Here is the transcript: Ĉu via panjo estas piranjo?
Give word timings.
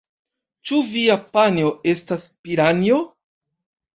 Ĉu 0.69 0.79
via 0.93 1.17
panjo 1.35 1.67
estas 1.93 2.25
piranjo? 2.47 2.97